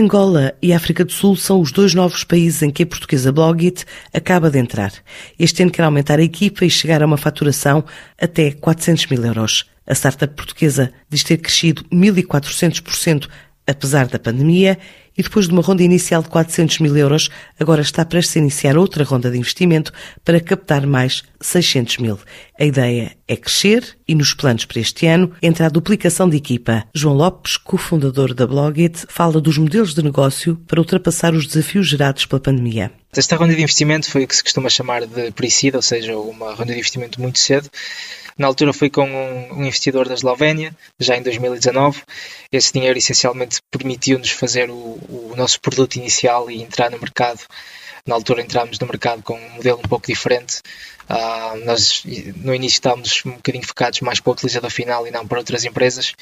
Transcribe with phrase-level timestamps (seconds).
[0.00, 3.84] Angola e África do Sul são os dois novos países em que a portuguesa Blogit
[4.14, 4.90] acaba de entrar.
[5.38, 7.84] Este ano quer aumentar a equipa e chegar a uma faturação
[8.18, 9.68] até 400 mil euros.
[9.86, 13.28] A startup portuguesa diz ter crescido 1.400%
[13.70, 14.78] apesar da pandemia
[15.16, 17.28] e depois de uma ronda inicial de 400 mil euros,
[17.58, 19.92] agora está prestes a iniciar outra ronda de investimento
[20.24, 22.18] para captar mais 600 mil.
[22.58, 26.84] A ideia é crescer e nos planos para este ano entra a duplicação de equipa.
[26.94, 32.26] João Lopes, cofundador da Blogit, fala dos modelos de negócio para ultrapassar os desafios gerados
[32.26, 32.99] pela pandemia.
[33.16, 36.54] Esta ronda de investimento foi o que se costuma chamar de pre-seed, ou seja, uma
[36.54, 37.68] ronda de investimento muito cedo.
[38.38, 42.02] Na altura foi com um, investidor da Eslovénia, já em 2019.
[42.52, 47.40] Esse dinheiro essencialmente permitiu-nos fazer o, o nosso produto inicial e entrar no mercado
[48.06, 50.62] na altura entramos no mercado com um modelo um pouco diferente.
[51.10, 52.04] Uh, nós
[52.36, 55.64] no início estávamos um bocadinho focados mais para o utilizador final e não para outras
[55.64, 56.14] empresas,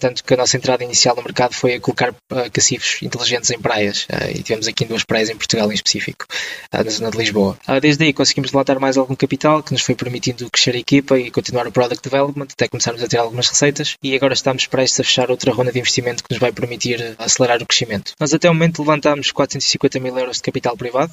[0.00, 3.60] tanto que a nossa entrada inicial no mercado foi a colocar uh, cacifes inteligentes em
[3.60, 6.26] praias uh, e tivemos aqui duas praias em Portugal em específico,
[6.72, 7.56] na zona de Lisboa.
[7.80, 11.30] desde aí conseguimos levantar mais algum capital que nos foi permitindo crescer a equipa e
[11.30, 15.04] continuar o product development até começarmos a ter algumas receitas e agora estamos prestes a
[15.04, 18.12] fechar outra ronda de investimento que nos vai permitir acelerar o crescimento.
[18.18, 21.12] Nós até o momento levantamos 450 mil euros de capital privado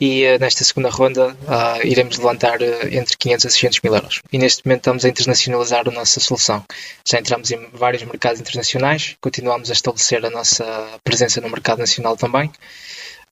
[0.00, 4.20] e uh, nesta segunda ronda uh, iremos levantar uh, entre 500 a 600 mil euros.
[4.32, 6.64] E neste momento estamos a internacionalizar a nossa solução.
[7.06, 10.64] Já entramos em vários mercados internacionais, continuamos a estabelecer a nossa
[11.02, 12.50] presença no mercado nacional também.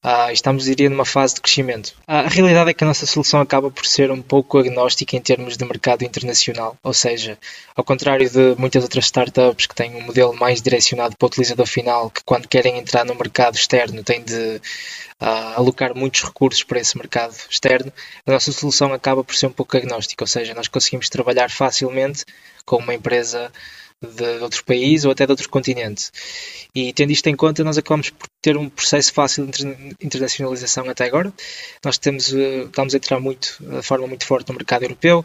[0.05, 1.95] Uh, estamos, diria, numa fase de crescimento.
[2.09, 5.57] a realidade é que a nossa solução acaba por ser um pouco agnóstica em termos
[5.57, 7.39] de mercado internacional, ou seja,
[7.77, 11.67] ao contrário de muitas outras startups que têm um modelo mais direcionado para o utilizador
[11.67, 14.61] final, que quando querem entrar no mercado externo têm de
[15.21, 17.93] uh, alocar muitos recursos para esse mercado externo,
[18.27, 22.25] a nossa solução acaba por ser um pouco agnóstica, ou seja, nós conseguimos trabalhar facilmente
[22.65, 23.53] com uma empresa
[24.03, 26.11] de outro país ou até de outro continente.
[26.75, 29.65] E tendo isto em conta, nós acabamos por ter um processo fácil de
[30.03, 31.33] internacionalização até agora.
[31.85, 35.25] Nós temos, eh, estamos a entrar muito, de forma muito forte no mercado europeu,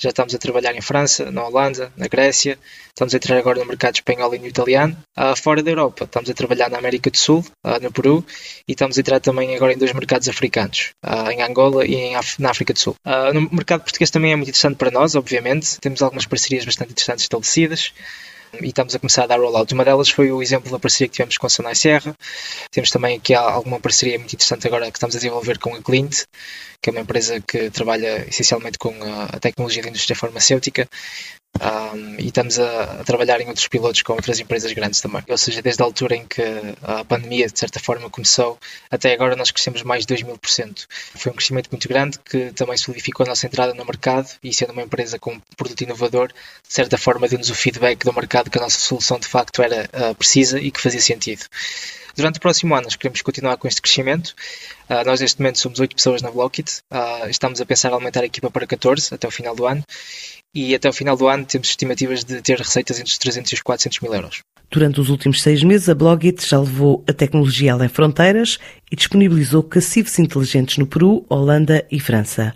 [0.00, 2.56] já estamos a trabalhar em França, na Holanda, na Grécia,
[2.86, 4.96] estamos a entrar agora no mercado espanhol e no italiano.
[5.18, 8.24] Uh, fora da Europa, estamos a trabalhar na América do Sul, uh, no Peru,
[8.68, 12.50] e estamos a entrar também agora em dois mercados africanos, uh, em Angola e na
[12.50, 12.94] África do Sul.
[13.34, 17.24] no mercado português também é muito interessante para nós, obviamente, temos algumas parcerias bastante interessantes
[17.24, 17.92] estabelecidas
[18.60, 19.72] e estamos a começar a dar rollout.
[19.72, 22.14] Uma delas foi o exemplo da parceria que tivemos com a Sonai Serra.
[22.70, 26.24] Temos também aqui alguma parceria muito interessante agora que estamos a desenvolver com a Clint,
[26.82, 30.88] que é uma empresa que trabalha essencialmente com a tecnologia da indústria farmacêutica
[31.60, 35.22] um, e estamos a, a, trabalhar em outros pilotos com outras empresas grandes também.
[35.28, 36.42] Ou seja, desde a altura em que
[36.82, 38.58] a pandemia, de certa forma, começou,
[38.90, 40.86] até agora nós crescemos mais de 2 mil por cento.
[41.16, 44.72] Foi um crescimento muito grande que também solidificou a nossa entrada no mercado e sendo
[44.72, 48.58] uma empresa com um produto inovador, de certa forma deu-nos o feedback do mercado que
[48.58, 51.42] a nossa solução de facto era uh, precisa e que fazia sentido.
[52.16, 54.34] Durante o próximo ano, nós queremos continuar com este crescimento.
[54.90, 56.80] Uh, nós, neste momento, somos 8 pessoas na Blockit.
[56.92, 59.84] Uh, estamos a pensar em aumentar a equipa para 14 até o final do ano
[60.54, 63.54] e até o final do ano temos estimativas de ter receitas entre os 300 e
[63.54, 64.40] os 400 mil euros.
[64.70, 68.58] Durante os últimos seis meses, a Blogit já levou a tecnologia além fronteiras
[68.90, 72.52] e disponibilizou cacifes inteligentes no Peru, Holanda e França.